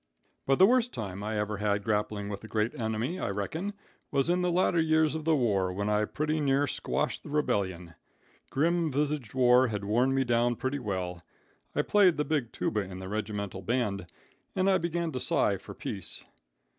"But 0.47 0.57
the 0.57 0.65
worst 0.65 0.95
time 0.95 1.21
I 1.23 1.37
ever 1.37 1.57
had 1.57 1.83
grappling 1.83 2.27
with 2.27 2.41
the 2.41 2.47
great 2.47 2.73
enemy, 2.73 3.19
I 3.19 3.29
reckon, 3.29 3.73
was 4.09 4.31
in 4.31 4.41
the 4.41 4.51
later 4.51 4.79
years 4.81 5.13
of 5.13 5.25
the 5.25 5.35
war, 5.35 5.71
when 5.71 5.89
I 5.89 6.05
pretty 6.05 6.39
near 6.39 6.65
squashed 6.65 7.21
the 7.21 7.29
rebellion. 7.29 7.93
Grim 8.49 8.91
visaged 8.91 9.35
war 9.35 9.67
had 9.67 9.85
worn 9.85 10.15
me 10.15 10.23
down 10.23 10.55
pretty 10.55 10.79
well. 10.79 11.21
I 11.75 11.83
played 11.83 12.17
the 12.17 12.25
big 12.25 12.51
tuba 12.51 12.79
in 12.81 12.97
the 12.97 13.09
regimental 13.09 13.61
band, 13.61 14.07
and 14.55 14.67
I 14.67 14.79
began 14.79 15.11
to 15.11 15.19
sigh 15.19 15.57
for 15.57 15.75
peace. 15.75 16.25